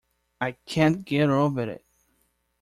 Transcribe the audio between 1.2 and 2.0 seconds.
over it.